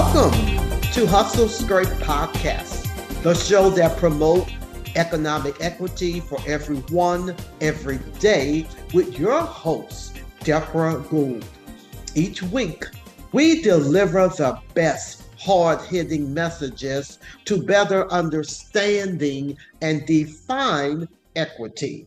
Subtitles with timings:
[0.00, 0.38] Welcome
[0.92, 2.86] to Hustle Skirt Podcast,
[3.24, 4.52] the show that promotes
[4.94, 11.44] economic equity for everyone every day with your host, Debra Gould.
[12.14, 12.84] Each week,
[13.32, 22.06] we deliver the best hard hitting messages to better understanding and define equity.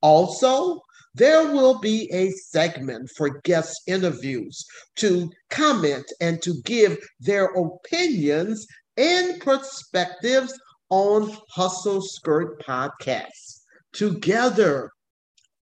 [0.00, 0.82] Also,
[1.14, 4.64] there will be a segment for guest interviews
[4.96, 10.52] to comment and to give their opinions and perspectives
[10.90, 13.60] on Hustle Skirt Podcast.
[13.92, 14.90] Together,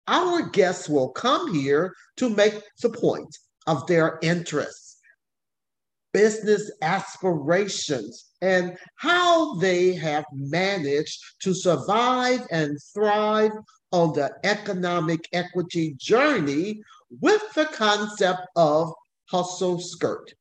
[0.08, 3.38] our guests will come here to make the point
[3.68, 4.89] of their interests,
[6.14, 13.52] business aspirations, and how they have managed to survive and thrive
[13.92, 16.82] on the economic equity journey
[17.22, 18.94] with the concept of
[19.30, 20.34] hustle skirt.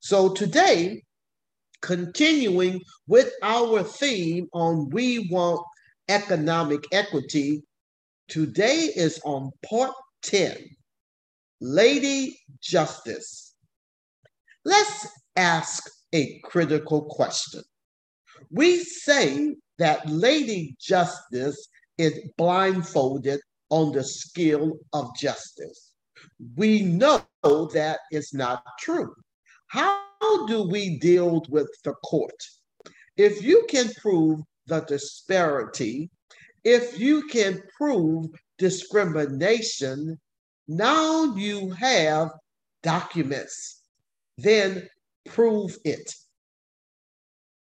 [0.00, 1.02] So today,
[1.80, 5.64] continuing with our theme on we want
[6.08, 7.62] economic equity,
[8.28, 9.92] today is on part
[10.22, 10.56] 10,
[11.60, 13.51] Lady Justice.
[14.64, 17.62] Let's ask a critical question.
[18.50, 21.68] We say that Lady Justice
[21.98, 23.40] is blindfolded
[23.70, 25.92] on the skill of justice.
[26.56, 29.14] We know that is not true.
[29.68, 32.40] How do we deal with the court?
[33.16, 36.10] If you can prove the disparity,
[36.64, 38.26] if you can prove
[38.58, 40.20] discrimination,
[40.68, 42.30] now you have
[42.82, 43.81] documents.
[44.38, 44.88] Then
[45.26, 46.12] prove it.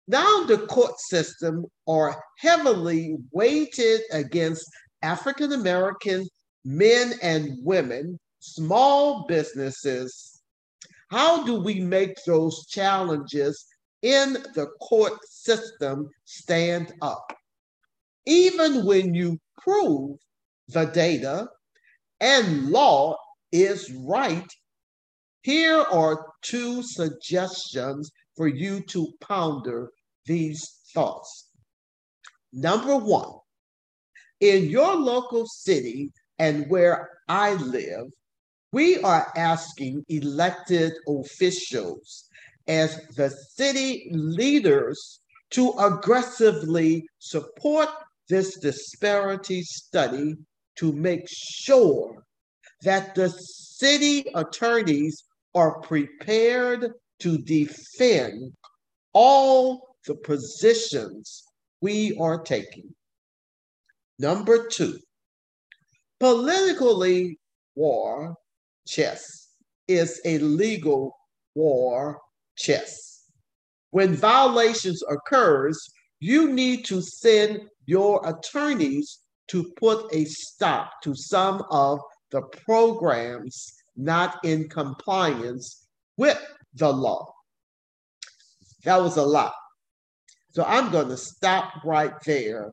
[0.06, 4.64] Now the court system are heavily weighted against
[5.02, 6.26] African American
[6.64, 10.42] men and women, small businesses.
[11.10, 13.66] How do we make those challenges
[14.02, 17.32] in the court system stand up?
[18.26, 20.18] Even when you prove
[20.68, 21.48] the data
[22.20, 23.16] and law
[23.52, 24.46] is right,
[25.48, 29.88] here are two suggestions for you to ponder
[30.26, 31.48] these thoughts.
[32.52, 33.32] Number one,
[34.40, 38.08] in your local city and where I live,
[38.72, 42.28] we are asking elected officials
[42.66, 45.20] as the city leaders
[45.52, 47.88] to aggressively support
[48.28, 50.34] this disparity study
[50.76, 52.22] to make sure
[52.82, 58.52] that the city attorneys are prepared to defend
[59.12, 61.42] all the positions
[61.80, 62.94] we are taking.
[64.18, 64.98] Number two,
[66.20, 67.38] politically
[67.74, 68.34] war
[68.86, 69.48] chess
[69.86, 71.16] is a legal
[71.54, 72.18] war
[72.56, 73.24] chess.
[73.90, 75.78] When violations occurs,
[76.20, 82.00] you need to send your attorneys to put a stop to some of
[82.30, 85.86] the programs not in compliance
[86.16, 86.40] with
[86.74, 87.34] the law.
[88.84, 89.52] That was a lot.
[90.52, 92.72] So I'm going to stop right there